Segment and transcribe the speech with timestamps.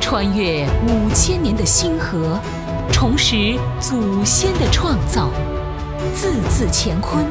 [0.00, 2.38] 穿越五千年的星河，
[2.92, 5.30] 重拾祖先的创造，
[6.14, 7.24] 字字乾坤，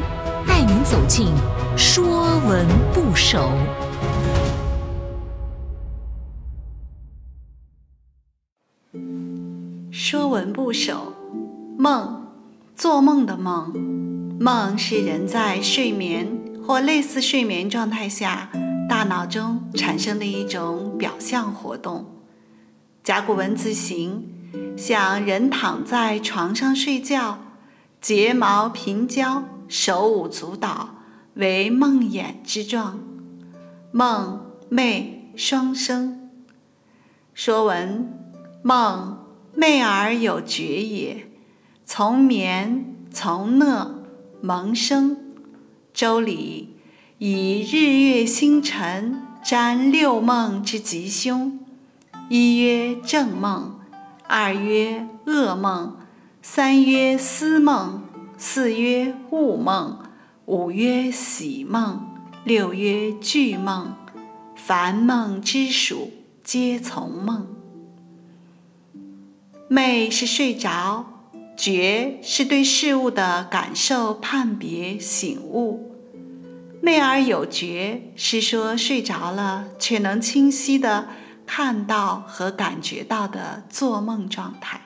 [0.48, 1.28] 带您走进
[1.78, 3.52] 《说文不首》。
[9.92, 11.14] 《说文不首》
[11.80, 12.28] 梦，
[12.76, 13.74] 做梦的梦。
[14.40, 16.28] 梦是人在睡眠
[16.66, 18.50] 或类似睡眠状态下，
[18.94, 22.06] 大脑中产生的一种表象活动。
[23.04, 24.30] 甲骨文字形，
[24.78, 27.40] 像人躺在床上睡觉，
[28.00, 30.90] 睫毛平交，手舞足蹈，
[31.34, 33.00] 为梦魇之状。
[33.92, 36.30] 梦寐双生。
[37.34, 38.14] 说文：
[38.62, 39.18] 梦，
[39.58, 41.28] 寐而有觉也。
[41.84, 44.04] 从眠，从讷，
[44.40, 45.18] 萌生。
[45.96, 46.76] 周礼
[47.20, 51.60] 以日月星辰占六梦之吉凶。
[52.28, 53.80] 一曰正梦，
[54.28, 55.98] 二曰噩梦，
[56.42, 58.02] 三曰思梦，
[58.38, 60.00] 四曰悟梦，
[60.46, 62.02] 五曰喜梦，
[62.44, 63.94] 六曰惧梦。
[64.56, 66.12] 凡梦之属，
[66.44, 67.46] 皆从梦。
[69.70, 71.06] 寐是睡着，
[71.56, 75.93] 觉是对事物的感受、判别、醒悟。
[76.84, 81.08] 寐而有觉，是说睡着了却能清晰的。
[81.46, 84.82] 看到和感觉到的做梦状态，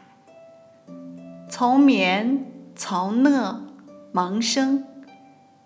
[1.50, 2.46] 从眠
[2.76, 3.62] 从讷
[4.12, 4.84] 萌生，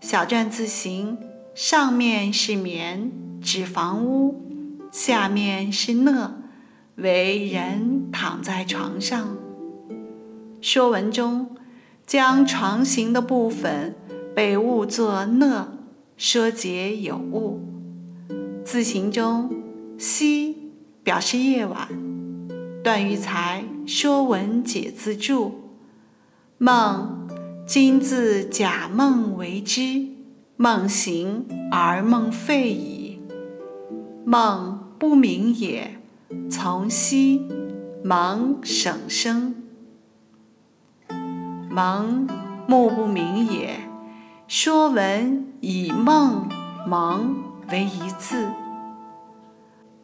[0.02, 1.18] 小篆字形，
[1.56, 3.10] 上面是眠
[3.42, 4.42] 指房屋，
[4.92, 6.34] 下面是讷
[6.96, 9.38] 为人躺在床上。
[10.62, 11.56] 说文中
[12.06, 13.96] 将床形的部分
[14.36, 15.70] 被误作讷，
[16.24, 17.60] 说解有误。
[18.64, 19.50] 字形中
[19.98, 20.56] 西。
[21.04, 21.88] 表示夜晚。
[22.84, 25.46] 段玉裁《说文解字注》：
[26.60, 27.28] 梦，
[27.66, 30.10] 今自假梦为之，
[30.58, 33.20] 梦醒而梦废矣。
[34.24, 36.00] 梦不明也，
[36.52, 37.42] 从息，
[38.04, 39.56] 蒙省声。
[41.72, 42.28] 蒙，
[42.68, 43.91] 目不明也。
[44.54, 46.50] 说文以梦
[46.86, 47.42] 蒙
[47.72, 48.52] 为一字。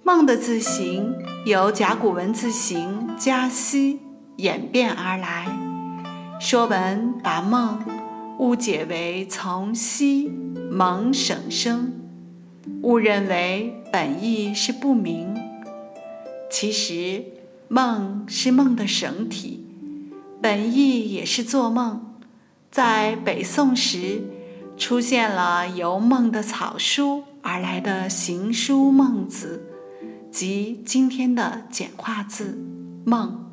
[0.03, 1.13] 梦的字形
[1.45, 3.99] 由甲骨文字形加西
[4.37, 5.47] 演变而来。
[6.39, 7.83] 说文把梦
[8.39, 10.29] 误解为从西
[10.71, 11.91] 蒙省声，
[12.83, 15.35] 误认为本意是不明。
[16.49, 17.25] 其实
[17.67, 19.67] 梦是梦的省体，
[20.41, 22.05] 本意也是做梦。
[22.69, 24.21] 在北宋时，
[24.77, 29.63] 出现了由梦的草书而来的行书孟子。
[30.29, 32.59] 即今天的简化字
[33.03, 33.45] “梦”，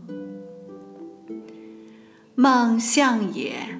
[2.35, 3.79] 梦象也。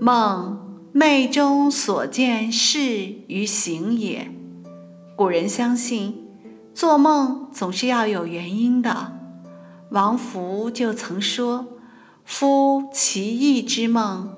[0.00, 0.58] 梦，
[0.94, 2.80] 寐中所见事
[3.26, 4.30] 于行也。
[5.14, 6.26] 古人相信，
[6.72, 9.18] 做梦总是要有原因的。
[9.90, 11.66] 王弗就曾说
[12.24, 14.34] ：“夫奇异之梦，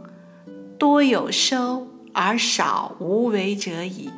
[0.76, 4.10] 多有收而少无为者矣。”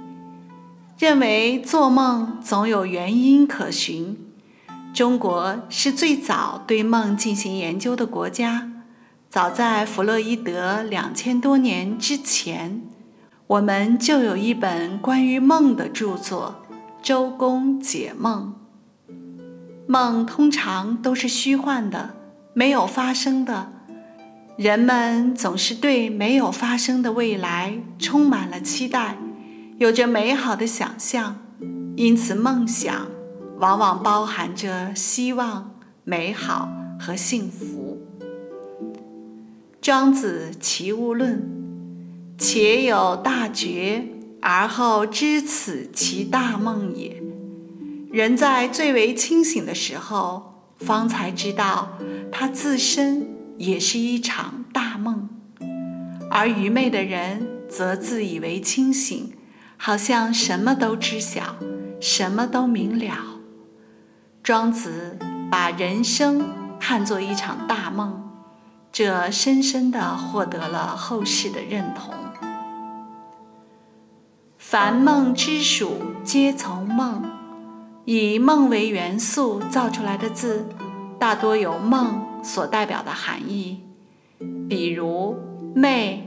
[0.99, 4.17] 认为做梦总有原因可循。
[4.95, 8.71] 中国是最早对梦进行研究的国家。
[9.29, 12.81] 早在弗洛伊德两千多年之前，
[13.49, 16.63] 我们就有一本关于梦的著作
[17.03, 18.55] 《周公解梦》。
[19.89, 22.15] 梦通常都是虚幻的，
[22.55, 23.73] 没有发生的。
[24.57, 29.19] 人们总是对没有发生的未来充满了期待。
[29.79, 31.39] 有着美好的想象，
[31.97, 33.09] 因此梦想
[33.59, 36.69] 往往包含着希望、美好
[37.01, 38.01] 和幸福。
[39.81, 41.39] 庄子《齐物论》
[42.39, 44.07] ：“且有大觉，
[44.41, 47.21] 而后知此其大梦也。”
[48.13, 51.99] 人在最为清醒的时候，方才知道
[52.31, 55.29] 他自身也是一场大梦；
[56.31, 59.33] 而愚昧的人则自以为清醒。
[59.77, 61.57] 好像什么都知晓，
[62.01, 63.41] 什么都明了。
[64.43, 65.19] 庄子
[65.51, 66.49] 把人生
[66.81, 68.31] 看作一场大梦，
[68.91, 72.15] 这深深地获得了后世的认同。
[74.57, 77.23] 凡梦之属，皆从梦。
[78.07, 80.67] 以梦为元素造出来的字，
[81.19, 83.81] 大多有梦所代表的含义。
[84.69, 85.37] 比如
[85.77, 86.19] “寐”，“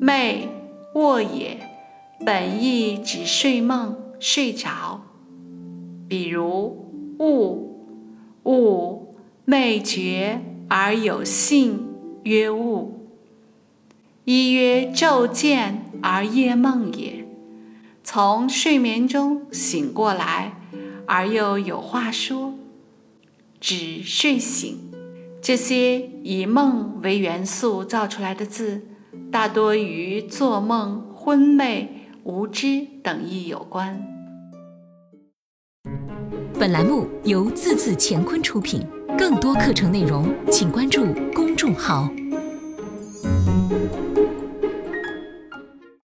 [0.00, 0.48] 寐”，
[0.94, 1.68] 卧也。
[2.24, 5.02] 本意指睡梦、睡着，
[6.08, 6.86] 比如
[7.18, 7.90] 物，
[8.44, 9.14] 物
[9.44, 11.86] 昧觉而有信，
[12.22, 13.08] 曰物。
[14.24, 17.26] 一曰昼见而夜梦也。
[18.02, 20.54] 从睡眠中醒过来，
[21.06, 22.54] 而又有话说，
[23.66, 24.92] 指睡醒。
[25.40, 28.82] 这些以梦为元素造出来的字，
[29.32, 34.06] 大多与做梦、昏昧、无知等意有关。
[36.58, 42.10] 本栏目由字字乾坤出品，更多课程内容，请关注公众号。